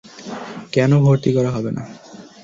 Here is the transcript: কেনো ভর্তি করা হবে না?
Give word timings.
কেনো 0.73 0.97
ভর্তি 1.05 1.29
করা 1.35 1.49
হবে 1.55 1.71
না? 1.77 1.83